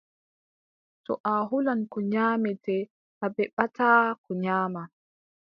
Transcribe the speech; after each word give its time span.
To 1.05 1.11
a 1.31 1.33
hulan 1.49 1.81
ko 1.91 1.97
nyaamete, 2.11 2.77
a 3.23 3.25
beɓataa 3.35 4.01
ko 4.23 4.31
nyaama. 4.43 4.81